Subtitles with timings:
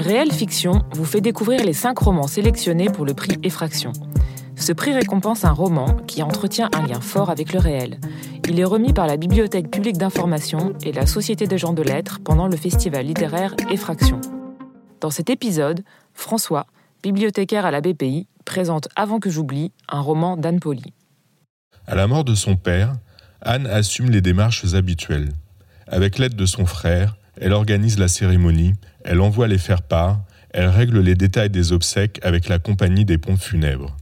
[0.00, 3.92] Réelle Fiction vous fait découvrir les cinq romans sélectionnés pour le prix Effraction.
[4.56, 8.00] Ce prix récompense un roman qui entretient un lien fort avec le réel.
[8.48, 12.18] Il est remis par la Bibliothèque publique d'information et la Société des gens de lettres
[12.24, 14.22] pendant le festival littéraire Effraction.
[15.02, 16.66] Dans cet épisode, François,
[17.02, 20.94] bibliothécaire à la BPI, présente Avant que j'oublie un roman d'Anne Poli.
[21.86, 22.94] À la mort de son père,
[23.42, 25.32] Anne assume les démarches habituelles.
[25.86, 31.00] Avec l'aide de son frère, elle organise la cérémonie, elle envoie les faire-part, elle règle
[31.00, 33.96] les détails des obsèques avec la compagnie des pompes funèbres.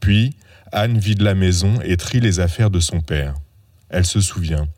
[0.00, 0.36] Puis,
[0.70, 3.34] Anne vide la maison et trie les affaires de son père.
[3.88, 4.68] Elle se souvient.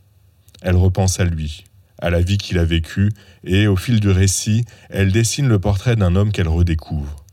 [0.63, 1.65] Elle repense à lui,
[1.99, 3.11] à la vie qu'il a vécue,
[3.43, 7.25] et au fil du récit, elle dessine le portrait d'un homme qu'elle redécouvre.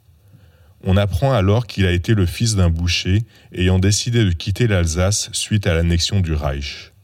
[0.83, 5.29] On apprend alors qu'il a été le fils d'un boucher ayant décidé de quitter l'Alsace
[5.33, 6.94] suite à l'annexion du Reich.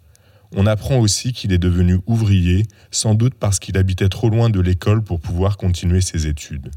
[0.55, 4.59] On apprend aussi qu'il est devenu ouvrier, sans doute parce qu'il habitait trop loin de
[4.59, 6.71] l'école pour pouvoir continuer ses études.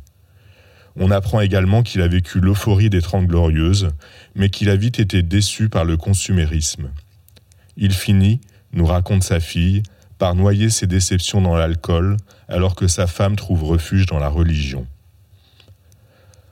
[0.96, 3.90] On apprend également qu'il a vécu l'euphorie des Trente Glorieuses,
[4.36, 6.90] mais qu'il a vite été déçu par le consumérisme.
[7.76, 8.40] Il finit,
[8.72, 9.82] nous raconte sa fille,
[10.18, 14.86] par noyer ses déceptions dans l'alcool, alors que sa femme trouve refuge dans la religion.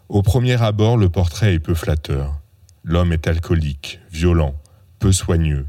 [0.08, 2.40] Au premier abord, le portrait est peu flatteur.
[2.82, 4.54] L'homme est alcoolique, violent,
[4.98, 5.66] peu soigneux.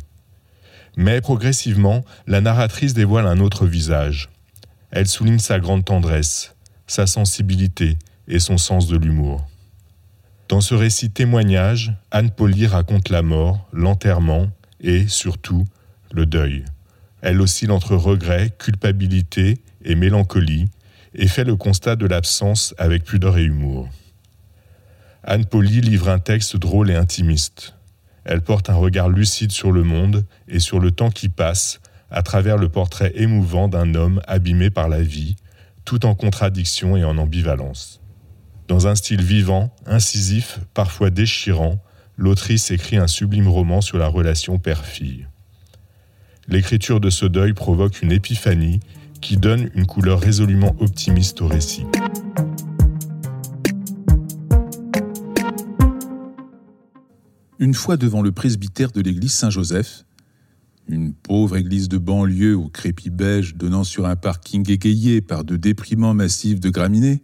[0.95, 4.30] Mais progressivement, la narratrice dévoile un autre visage.
[4.91, 6.55] Elle souligne sa grande tendresse,
[6.88, 9.47] sa sensibilité et son sens de l'humour.
[10.50, 14.50] Dans ce récit témoignage, Anne Poli raconte la mort, l'enterrement
[14.81, 15.66] et, surtout,
[16.11, 16.66] le deuil.
[17.22, 20.69] Elle oscille entre regret, culpabilité et mélancolie
[21.16, 23.89] et fait le constat de l'absence avec pudeur et humour.
[25.23, 27.75] Anne Poli livre un texte drôle et intimiste.
[28.25, 31.79] Elle porte un regard lucide sur le monde et sur le temps qui passe
[32.09, 35.35] à travers le portrait émouvant d'un homme abîmé par la vie,
[35.83, 38.01] tout en contradiction et en ambivalence.
[38.67, 41.81] Dans un style vivant, incisif, parfois déchirant,
[42.16, 45.28] l'autrice écrit un sublime roman sur la relation père-fille.
[46.47, 48.79] L'écriture de ce deuil provoque une épiphanie
[49.22, 51.85] qui donne une couleur résolument optimiste au récit.
[57.59, 60.06] Une fois devant le presbytère de l'église Saint-Joseph,
[60.90, 65.56] une pauvre église de banlieue au crépi beige donnant sur un parking égayé par de
[65.56, 67.24] déprimants massifs de graminées,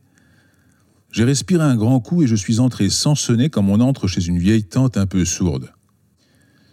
[1.12, 4.28] j'ai respiré un grand coup et je suis entré sans sonner comme on entre chez
[4.28, 5.74] une vieille tante un peu sourde.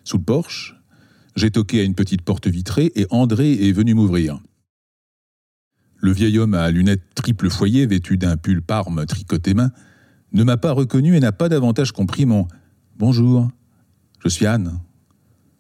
[0.05, 0.77] Sous le porche,
[1.35, 4.39] j'ai toqué à une petite porte vitrée et André est venu m'ouvrir.
[5.97, 9.73] Le vieil homme à lunettes triple foyer, vêtu d'un pull parme tricoté main,
[10.33, 12.47] ne m'a pas reconnu et n'a pas davantage compris mon
[12.99, 13.51] Bonjour,
[14.21, 14.81] je suis Anne,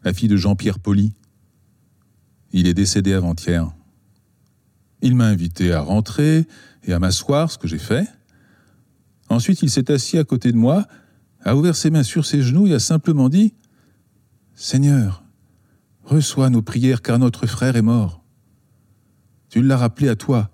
[0.04, 1.12] la fille de Jean-Pierre Poli.
[2.52, 3.70] Il est décédé avant-hier.
[5.02, 6.46] Il m'a invité à rentrer
[6.84, 8.08] et à m'asseoir, ce que j'ai fait.
[9.28, 10.86] Ensuite, il s'est assis à côté de moi,
[11.42, 13.52] a ouvert ses mains sur ses genoux et a simplement dit
[14.54, 15.22] Seigneur,
[16.04, 18.24] reçois nos prières car notre frère est mort.
[19.50, 20.50] Tu l'as rappelé à toi,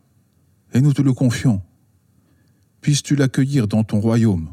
[0.74, 1.62] et nous te le confions.
[2.80, 4.52] Puisses-tu l'accueillir dans ton royaume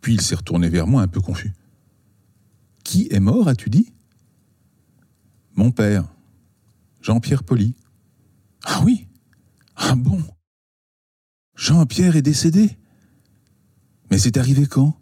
[0.00, 1.52] Puis il s'est retourné vers moi un peu confus.
[2.84, 3.92] Qui est mort, as-tu dit?
[5.54, 6.04] Mon père,
[7.00, 7.74] Jean-Pierre Poli.
[8.64, 9.08] Ah oui
[9.76, 10.22] Ah bon?
[11.56, 12.78] Jean-Pierre est décédé
[14.10, 14.98] Mais c'est arrivé quand?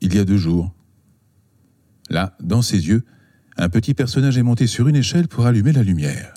[0.00, 0.74] Il y a deux jours.
[2.10, 3.04] Là, dans ses yeux,
[3.56, 6.34] un petit personnage est monté sur une échelle pour allumer la lumière.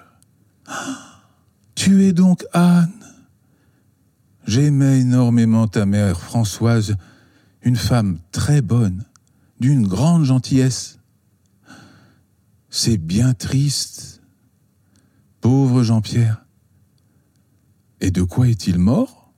[0.65, 1.23] Ah,
[1.75, 2.98] tu es donc Anne
[4.49, 6.95] J'aimais énormément ta mère Françoise,
[7.61, 9.05] une femme très bonne,
[9.59, 10.97] d'une grande gentillesse.
[12.71, 14.23] C'est bien triste.
[15.39, 16.43] Pauvre Jean-Pierre.
[18.01, 19.31] Et de quoi est-il mort?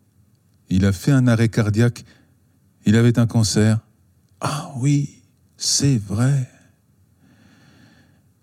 [0.70, 2.06] Il a fait un arrêt cardiaque.
[2.86, 3.82] Il avait un cancer.
[4.40, 5.24] Ah oui,
[5.58, 6.50] c'est vrai.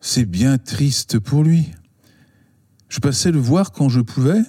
[0.03, 1.73] C'est bien triste pour lui.
[2.91, 4.43] Je passais le voir quand je pouvais.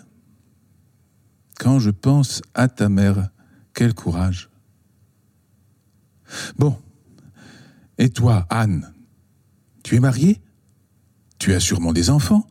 [1.59, 3.31] Quand je pense à ta mère,
[3.73, 4.49] quel courage.
[6.57, 6.77] Bon.
[7.97, 8.93] Et toi, Anne,
[9.83, 10.39] tu es mariée?
[11.37, 12.47] Tu as sûrement des enfants?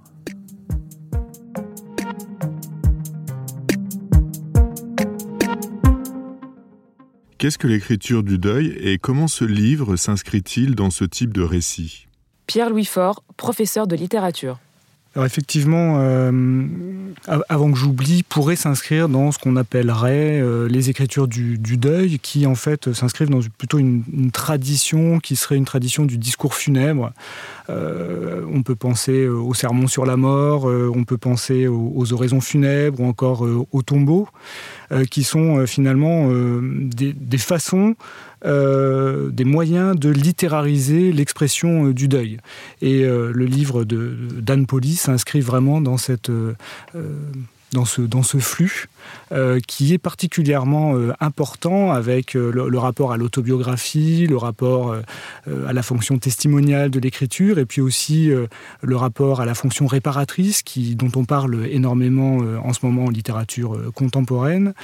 [7.38, 12.08] Qu'est-ce que l'écriture du deuil et comment ce livre s'inscrit-il dans ce type de récit?
[12.46, 14.58] Pierre-Louis Faure, professeur de littérature.
[15.14, 16.32] Alors effectivement, euh,
[17.48, 22.46] avant que j'oublie, pourrait s'inscrire dans ce qu'on appellerait euh, les écritures du, deuil, qui
[22.46, 27.12] en fait s'inscrivent dans plutôt une, tradition qui serait une tradition du discours funèbre.
[27.70, 33.00] Euh, on peut penser au sermon sur la mort, on peut penser aux, oraisons funèbres
[33.00, 34.28] ou encore aux tombeaux,
[35.10, 36.30] qui sont finalement
[36.62, 37.96] des façons
[38.44, 42.38] euh, des moyens de littérariser l'expression euh, du deuil.
[42.82, 46.30] Et euh, le livre d'Anne Poli s'inscrit vraiment dans cette
[47.72, 48.88] dans ce, dans ce flux
[49.30, 54.94] euh, qui est particulièrement euh, important avec euh, le, rapport à l'autobiographie, le rapport
[55.46, 58.30] à la fonction testimoniale de l'écriture et puis aussi
[58.82, 63.10] le rapport à la fonction réparatrice qui, dont on parle énormément en ce moment en
[63.10, 64.74] littérature contemporaine.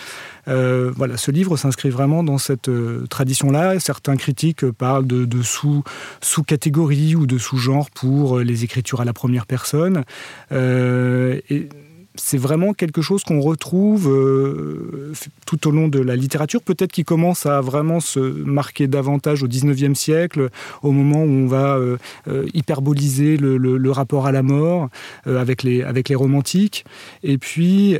[0.46, 2.70] voilà, ce livre s'inscrit vraiment dans cette
[3.08, 3.78] tradition-là.
[3.78, 5.84] Certains critiques parlent de, de sous,
[6.20, 10.04] sous-catégories ou de sous-genres pour les écritures à la première personne.
[10.50, 11.68] et
[12.16, 15.12] c'est vraiment quelque chose qu'on retrouve euh,
[15.46, 19.48] tout au long de la littérature, peut-être qui commence à vraiment se marquer davantage au
[19.48, 20.50] XIXe siècle,
[20.82, 21.96] au moment où on va euh,
[22.28, 24.88] euh, hyperboliser le, rapport à la mort
[25.24, 26.84] avec, les, avec les romantiques.
[27.22, 27.96] Et puis,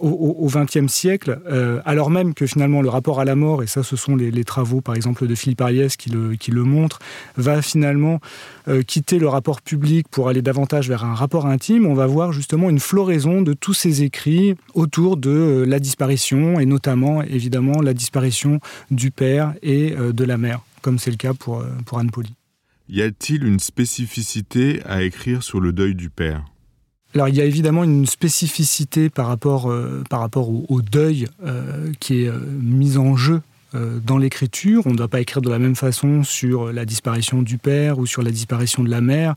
[0.00, 3.82] au XXe siècle, euh, alors même que finalement le rapport à la mort, et ça
[3.82, 6.98] ce sont les, travaux par exemple de Philippe Ariès qui le, qui montrent,
[7.36, 8.20] va finalement
[8.68, 12.32] euh, quitter le rapport public pour aller davantage vers un rapport intime, on va voir
[12.32, 17.80] justement une floraison de tous ces écrits autour de euh, la disparition, et notamment évidemment
[17.80, 18.60] la disparition
[18.90, 22.34] du père et de la mère, comme c'est le cas pour, pour Anne Poli.
[22.88, 26.44] Y a-t-il une spécificité à écrire sur le deuil du père?
[27.14, 31.92] Alors il y a évidemment une spécificité par rapport, euh, par rapport au, deuil euh,
[32.00, 33.40] qui est euh, mise en jeu
[33.74, 34.82] dans l'écriture.
[34.86, 38.06] On ne doit pas écrire de la même façon sur la disparition du père ou
[38.06, 39.34] sur la disparition de la mère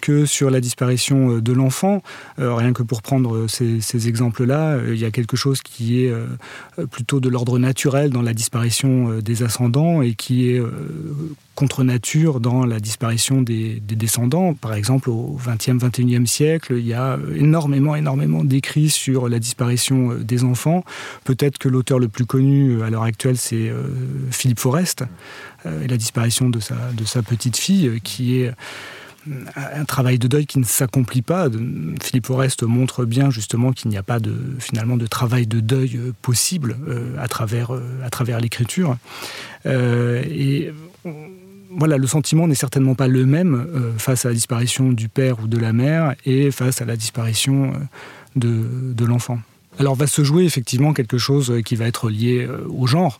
[0.00, 2.02] que sur la disparition de l'enfant.
[2.38, 6.14] rien que pour prendre ces, exemples-là, il y a quelque chose qui est
[6.90, 10.62] plutôt de l'ordre naturel dans la disparition des ascendants et qui est
[11.56, 14.54] contre nature dans la disparition des, descendants.
[14.54, 20.12] Par exemple, au XXe, XXIe siècle, il y a énormément, énormément d'écrits sur la disparition
[20.12, 20.84] euh, des enfants.
[21.24, 23.75] Peut-être que l'auteur le plus connu euh, à l'heure actuelle, c'est euh,
[24.30, 25.04] Philippe Forest,
[25.64, 28.52] et la disparition de sa, petite fille, qui est
[29.56, 31.48] un travail de deuil qui ne s'accomplit pas.
[32.00, 35.98] Philippe Forest montre bien justement qu'il n'y a pas de, finalement de travail de deuil
[36.22, 36.76] possible
[37.18, 37.72] à travers,
[38.40, 38.96] l'écriture.
[39.64, 40.72] et
[41.70, 45.40] voilà, le sentiment n'est certainement pas le même euh, face à la disparition du père
[45.40, 49.38] ou de la mère et face à la disparition euh, de, l'enfant.
[49.78, 53.18] Alors va se jouer effectivement quelque chose euh, qui va être lié au genre.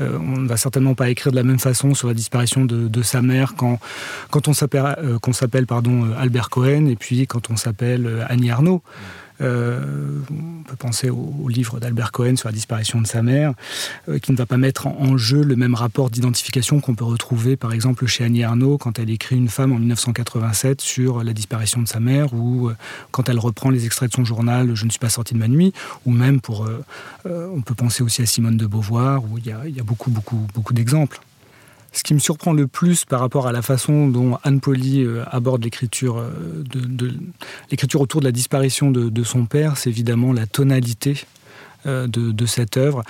[0.00, 3.22] on ne va certainement pas écrire de la même façon sur la disparition de, sa
[3.22, 3.78] mère quand,
[4.48, 5.66] on s'appelle
[6.18, 8.82] Albert Cohen et puis quand on s'appelle Annie Arnaud.
[9.42, 13.52] Euh, on peut penser au, livre d'Albert Cohen sur la disparition de sa mère,
[14.08, 17.56] euh, qui ne va pas mettre en, jeu le même rapport d'identification qu'on peut retrouver
[17.56, 21.82] par exemple chez Annie Arnaud quand elle écrit Une femme en 1987 sur la disparition
[21.82, 22.76] de sa mère ou euh,
[23.10, 25.48] quand elle reprend les extraits de son journal Je ne suis pas sortie de ma
[25.48, 25.72] nuit
[26.06, 26.66] ou même pour
[27.24, 30.46] on peut penser aussi à Simone de Beauvoir où il il y a beaucoup beaucoup
[30.54, 31.20] beaucoup d'exemples.
[31.92, 35.24] Ce qui me surprend le plus par rapport à la façon dont Anne Poli euh,
[35.30, 36.64] aborde l'écriture euh,
[37.70, 41.24] l'écriture autour de la disparition de, son père, c'est évidemment la tonalité
[41.86, 43.02] euh, de, cette œuvre.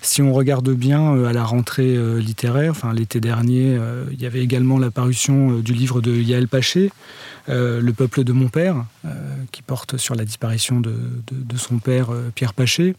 [0.00, 3.78] Si on regarde bien à la rentrée littéraire, enfin l'été dernier,
[4.10, 6.90] il y avait également la parution du livre de Yael Paché,
[7.48, 9.08] le peuple de mon père, euh,
[9.50, 10.94] qui porte sur la disparition de,
[11.56, 12.94] son père euh, Pierre Paché.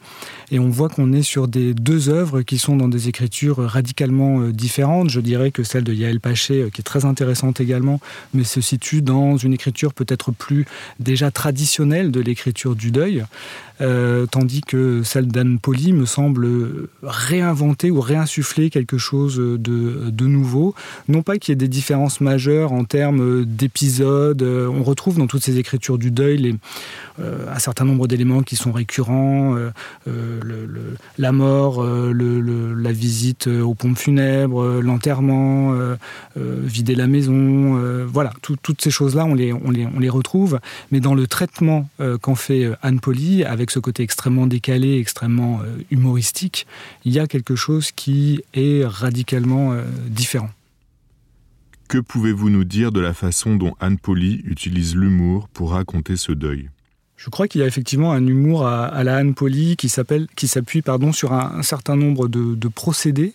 [0.52, 4.50] Et on voit qu'on est sur des deux œuvres qui sont dans des écritures radicalement
[4.50, 5.10] différentes.
[5.10, 8.02] Je dirais que celle de Yael Paché, qui est très intéressante également,
[8.34, 10.66] mais se situe dans une écriture peut-être plus
[11.00, 13.24] déjà traditionnelle de l'écriture du deuil.
[14.32, 16.48] tandis que celle d'Anne Poli me semble
[17.02, 20.76] réinventer ou réinsuffler quelque chose de, de nouveau.
[21.08, 25.28] Non pas qu'il y ait des différences majeures en termes d'épisodes, euh, on retrouve dans
[25.28, 26.58] toutes ces écritures du deuil
[27.20, 29.56] euh, un certain nombre d'éléments qui sont récurrents,
[30.08, 35.75] euh, la mort, la visite aux pompes funèbres, l'enterrement,
[36.36, 40.60] vider la maison, voilà, toutes ces choses-là, on les, retrouve,
[40.92, 41.90] mais dans le traitement
[42.22, 45.62] qu'en fait Anne Poli, avec ce côté extrêmement décalé, extrêmement
[45.92, 46.68] humoristique,
[47.06, 49.74] il y a quelque chose qui est radicalement
[50.08, 50.50] différent.
[51.88, 56.32] Que pouvez-vous nous dire de la façon dont Anne Poli utilise l'humour pour raconter ce
[56.32, 56.70] deuil?
[57.24, 61.13] Je crois qu'il y a effectivement un humour à, la Anne Poli qui s'appuie pardon
[61.13, 63.34] sur un, certain nombre de, procédés.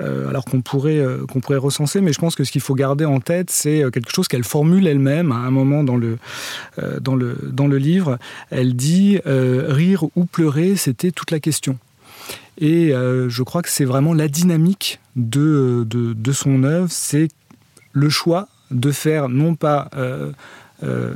[0.00, 2.74] Euh, alors qu'on pourrait, euh, qu'on pourrait recenser, mais je pense que ce qu'il faut
[2.74, 6.16] garder en tête, c'est euh, quelque chose qu'elle formule elle-même à un moment dans le,
[7.02, 8.18] dans le, dans le livre.
[8.48, 11.76] Elle dit Rire ou pleurer, c'était toute la question.
[12.56, 17.28] Et je crois que c'est vraiment la dynamique de, de, de son œuvre, c'est
[17.92, 19.88] le choix de faire non pas
[20.82, 21.12] euh,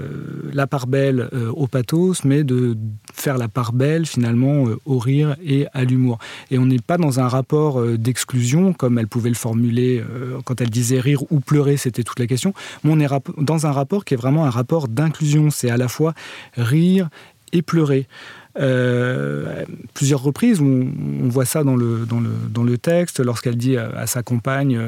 [0.52, 2.76] la part belle euh, au pathos, mais de
[3.14, 6.18] faire la part belle finalement euh, au rire et à l'humour.
[6.50, 10.02] Et on n'est pas dans un rapport d'exclusion comme elle pouvait le formuler
[10.44, 12.52] quand elle disait rire ou pleurer, c'était toute la question.
[12.84, 15.50] On est dans un rapport qui est vraiment un rapport d'inclusion.
[15.50, 16.14] C'est à la fois
[16.56, 17.08] rire
[17.52, 18.06] et pleurer.
[18.54, 20.88] Plusieurs reprises, on,
[21.22, 24.80] on, voit ça dans le, dans le, dans le texte, lorsqu'elle dit à, sa compagne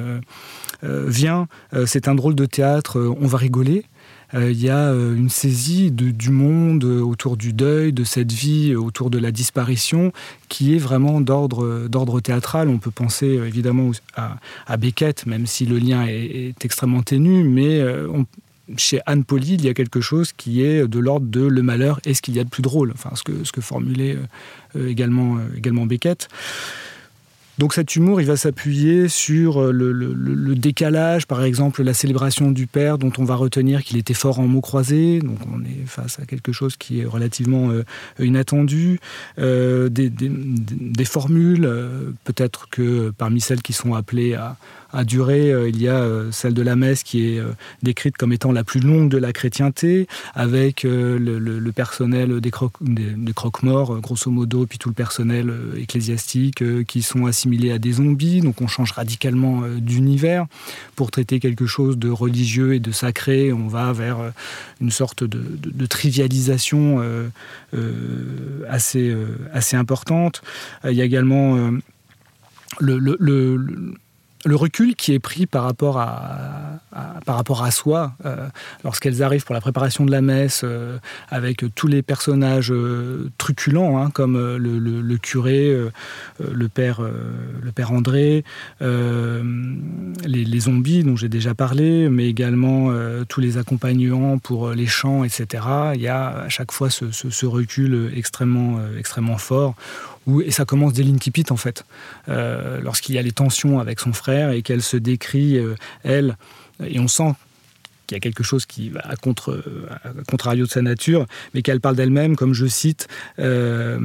[0.83, 1.49] Viens,
[1.87, 3.85] c'est un drôle de théâtre, on va rigoler.
[4.35, 8.75] Euh, il y a euh, une saisie du monde autour du deuil, de cette vie,
[8.75, 10.13] autour de la disparition,
[10.49, 12.69] qui est vraiment d'ordre théâtral.
[12.69, 17.81] On peut penser euh, évidemment à, Beckett, même si le lien est, extrêmement ténu, mais
[18.77, 22.01] chez Anne Poly, il y a quelque chose qui est de l'ordre de le malheur
[22.05, 24.17] est ce qu'il y a de plus drôle, ce, que, formulait
[24.75, 26.29] également, également Beckett.
[27.59, 32.67] Donc cet humour, il va s'appuyer sur euh, le, décalage, par exemple la célébration du
[32.67, 35.21] père, dont on va retenir qu'il était fort en mots croisés.
[35.21, 37.83] Donc on est face à quelque chose qui est relativement euh,
[38.19, 39.01] inattendu.
[39.39, 41.71] Euh, des, formules,
[42.25, 44.57] peut-être que parmi celles qui sont appelées à,
[44.93, 45.53] à durer.
[45.53, 47.53] Euh, il y a euh, celle de la messe qui est euh,
[47.83, 53.33] décrite comme étant la plus longue de la chrétienté, avec le, personnel des, croque, des,
[53.33, 58.41] croque-morts, grosso modo, puis tout le personnel ecclésiastique qui sont assimilés à des zombies.
[58.41, 60.47] Donc on change radicalement d'univers.
[60.95, 64.19] Pour traiter quelque chose de religieux et de sacré, on va vers
[64.81, 67.03] une sorte de, trivialisation
[68.69, 69.15] assez,
[69.53, 70.43] assez importante.
[70.85, 71.71] Il y a également
[72.81, 73.95] le, le
[74.45, 78.49] recul qui est pris par rapport à, soi euh,
[78.85, 84.01] lorsqu'elles arrivent pour la préparation de la messe euh, avec tous les personnages euh, truculents
[84.01, 85.75] hein, comme le, curé,
[86.41, 88.45] le père, le André,
[88.81, 92.93] les, zombies dont j'ai déjà parlé, mais également
[93.29, 95.65] tous les accompagnants pour les chants, etc.
[95.95, 99.75] Il y a à chaque fois ce, recul extrêmement, extrêmement fort
[100.45, 101.85] et ça commence dès l'incipit en fait,
[102.27, 106.37] lorsqu'il y a les tensions avec son frère et qu'elle se décrit, euh, elle,
[106.85, 107.35] et on sent
[108.07, 109.65] qu'il y a quelque chose qui va à, contre,
[110.29, 113.09] contrario de sa nature, mais qu'elle parle d'elle-même, comme je cite,
[113.41, 113.99] euh,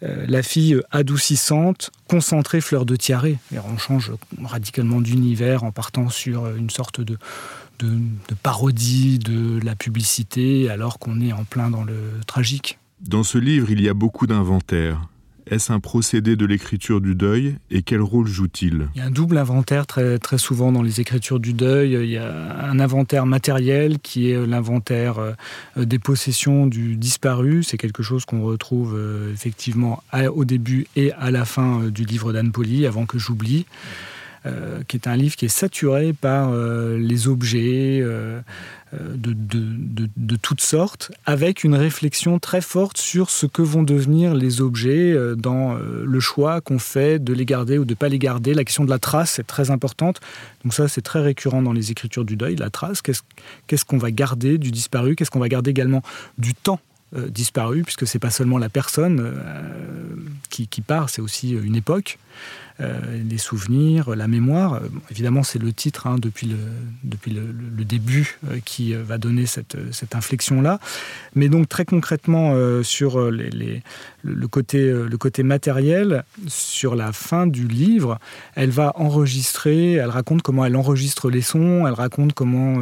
[0.00, 3.26] la fille adoucissante, concentrée fleur de tiare.
[3.52, 4.12] on change
[4.42, 7.16] radicalement d'univers en partant sur une sorte de,
[7.78, 11.94] de, de parodie de la publicité, alors qu'on est en plein dans le
[12.26, 12.78] tragique.
[13.00, 15.08] Dans ce livre, il y a beaucoup d'inventaires.
[15.50, 18.88] Est-ce un procédé de l'écriture du deuil et quel rôle joue-t-il?
[18.94, 21.92] Il y a un double inventaire très, souvent dans les écritures du deuil.
[21.92, 27.62] Il y a un inventaire matériel qui est l'inventaire euh, des possessions du disparu.
[27.62, 30.02] C'est quelque chose qu'on retrouve euh, effectivement
[30.34, 33.66] au début et à la fin euh, du livre d'Anne Poli, avant que j'oublie.
[34.86, 38.02] Qui est un livre qui est saturé par les objets,
[38.94, 44.62] euh, de, toutes sortes, avec une réflexion très forte sur ce que vont devenir les
[44.62, 48.08] objets euh, dans euh, le choix qu'on fait de les garder ou de ne pas
[48.08, 48.54] les garder.
[48.54, 50.20] La question de la trace est très importante.
[50.64, 53.02] Donc ça, c'est très récurrent dans les écritures du deuil, la trace.
[53.02, 55.16] Qu'est-ce qu'on va garder du disparu?
[55.16, 56.02] Qu'est-ce qu'on va garder également
[56.38, 56.80] du temps
[57.30, 59.34] disparu, puisque c'est pas seulement la personne
[60.50, 62.18] qui, part, c'est aussi une époque.
[62.80, 64.74] Euh, les souvenirs, la mémoire.
[64.74, 64.80] Euh,
[65.10, 66.56] évidemment, c'est le titre hein, depuis, le,
[67.02, 70.78] depuis le, début euh, qui va donner cette, cette inflexion-là.
[71.34, 73.82] Mais donc très concrètement sur les,
[74.22, 78.18] le, côté, le côté matériel, sur la fin du livre,
[78.54, 82.80] elle va enregistrer, elle raconte comment elle enregistre les sons, elle raconte comment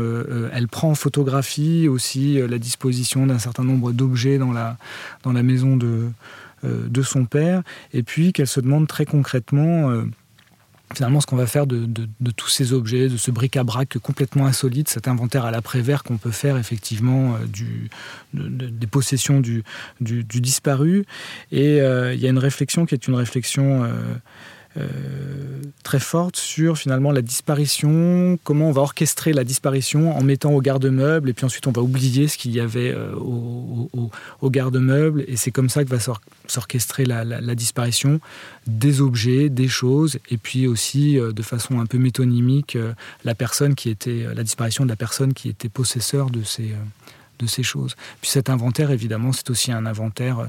[0.53, 4.77] elle prend en photographie aussi la disposition d'un certain nombre d'objets dans la,
[5.23, 6.11] dans la maison de,
[6.63, 10.05] de son père, et puis qu'elle se demande très concrètement euh,
[10.95, 11.89] finalement ce qu'on va faire de,
[12.37, 16.57] tous ces objets, de ce bric-à-brac complètement insolite, cet inventaire à l'après-vert qu'on peut faire
[16.57, 17.91] effectivement euh, du,
[18.33, 19.65] des possessions du,
[20.01, 21.05] disparu.
[21.51, 23.91] Et il y a une réflexion qui est une réflexion euh,
[25.87, 30.61] très forte sur finalement la disparition, comment on va orchestrer la disparition en mettant au
[30.61, 35.37] garde-meuble, et puis ensuite on va oublier ce qu'il y avait euh, au, garde-meuble, et
[35.37, 35.99] c'est comme ça que va
[36.49, 38.21] s'orchestrer la, disparition
[38.67, 42.77] des objets, des choses, et puis aussi euh, de façon un peu métonymique,
[43.25, 46.75] la personne qui était, la disparition de la personne qui était possesseur de ces,
[47.39, 47.97] de ces choses.
[48.21, 50.49] Puis cet inventaire, évidemment, c'est aussi un inventaire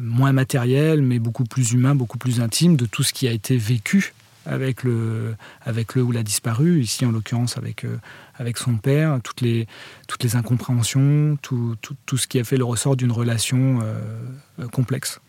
[0.00, 3.56] moins matériel, mais beaucoup plus humain, beaucoup plus intime de tout ce qui a été
[3.56, 4.14] vécu
[4.46, 7.98] avec le, avec le ou la disparu, ici en l'occurrence avec, euh,
[8.36, 9.66] avec son père, toutes les,
[10.08, 14.66] toutes les incompréhensions, tout, tout, tout ce qui a fait le ressort d'une relation euh,
[14.68, 15.20] complexe.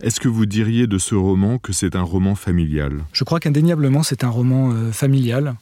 [0.00, 3.04] Est-ce que vous diriez de ce roman que c'est un roman familial?
[3.12, 5.54] Je crois qu'indéniablement c'est un roman euh, familial,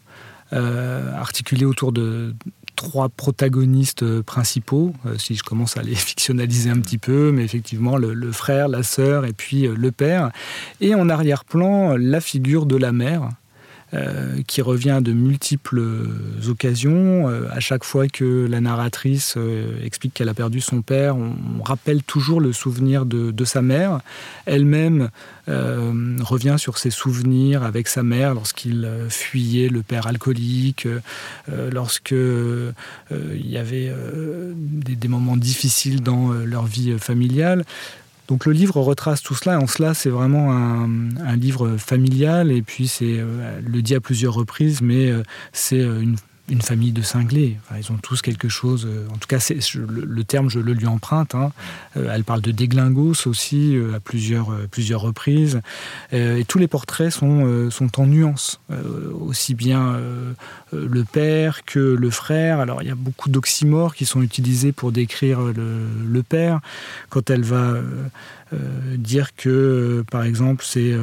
[0.52, 2.34] articulé autour de,
[2.80, 7.44] trois protagonistes euh, principaux, euh, si je commence à les fictionnaliser un petit peu, mais
[7.44, 10.30] effectivement le, frère, la sœur et puis euh, le père.
[10.80, 13.28] Et en arrière-plan, la figure de la mère,
[13.92, 15.82] euh, qui revient de multiples
[16.48, 17.28] occasions.
[17.28, 21.34] Euh, à chaque fois que la narratrice euh, explique qu'elle a perdu son père, on,
[21.64, 24.00] rappelle toujours le souvenir de, sa mère.
[24.46, 25.10] Elle-même
[25.46, 30.86] revient sur ses souvenirs avec sa mère lorsqu'il fuyait le père alcoolique,
[31.48, 33.92] lorsque il y avait
[34.54, 37.64] des, des, moments difficiles dans leur vie familiale.
[38.30, 42.62] Donc le livre retrace tout cela, et en cela c'est vraiment un, livre familial, et
[42.62, 46.14] puis c'est, euh, le dit à plusieurs reprises, mais euh, c'est euh, une
[46.50, 47.56] une famille de cinglés.
[47.78, 48.86] ils ont tous quelque chose.
[48.86, 49.38] Euh, en tout cas,
[49.76, 51.34] le, terme, je le lui emprunte.
[51.34, 51.52] Hein.
[51.96, 55.60] Euh, elle parle de déglingos aussi euh, à plusieurs, plusieurs reprises.
[56.12, 58.60] et tous les portraits sont, sont en nuances.
[59.12, 59.98] aussi bien
[60.72, 62.60] le père que le frère.
[62.60, 66.60] Alors, il y a beaucoup d'oxymores qui sont utilisés pour décrire le, le père.
[67.08, 67.76] Quand elle va
[68.96, 70.94] dire que, par exemple, c'est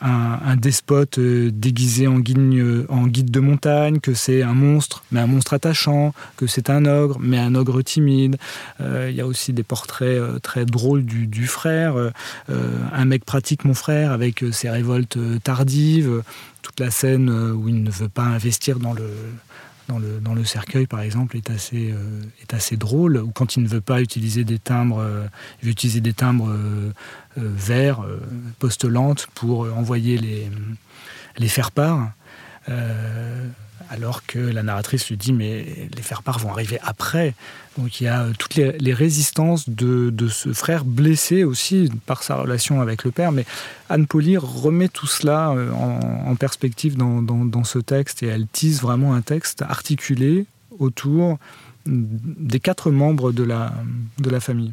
[0.00, 6.14] un, despote déguisé en guide, de montagne que c'est un monstre, mais un monstre attachant,
[6.36, 8.36] que c'est un ogre, mais un ogre timide.
[8.80, 11.96] Euh, il y a aussi des portraits euh, très drôles du, frère.
[11.96, 12.10] Euh,
[12.48, 16.22] un mec pratique, mon frère, avec ses révoltes tardives.
[16.62, 19.08] Toute la scène où il ne veut pas investir dans le,
[19.88, 21.94] dans le, dans le, cercueil, par exemple, est assez,
[22.42, 23.18] est assez drôle.
[23.18, 25.04] Ou quand il ne veut pas utiliser des timbres,
[25.60, 26.52] il veut utiliser des timbres
[27.36, 28.04] verts,
[28.58, 30.50] postelantes, pour envoyer les,
[31.38, 32.12] les faire-part.
[33.90, 37.34] Alors que la narratrice lui dit mais les faire-part vont arriver après.
[37.78, 42.36] Donc il y a euh, toutes les, résistances de, ce frère blessé aussi par sa
[42.36, 43.32] relation avec le père.
[43.32, 43.44] Mais
[43.88, 49.14] Anne Pauly remet tout cela euh, en, perspective dans, ce texte et elle tisse vraiment
[49.14, 50.46] un texte articulé
[50.78, 51.38] autour
[51.86, 54.72] des quatre membres de la famille.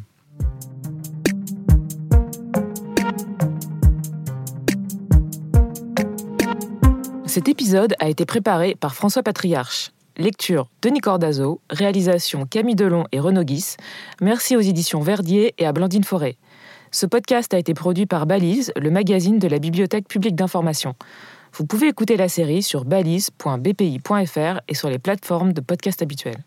[7.34, 9.90] Cet épisode a été préparé par François Patriarche.
[10.16, 13.74] Lecture Denis Cordazo, réalisation Camille Delon et Renaud Guis.
[14.20, 16.36] Merci aux éditions Verdier et à Blandine Forêt.
[16.92, 20.94] Ce podcast a été produit par Balise, le magazine de la Bibliothèque publique d'information.
[21.54, 26.44] Vous pouvez écouter la série sur balise.bpi.fr et sur les plateformes de podcast habituelles.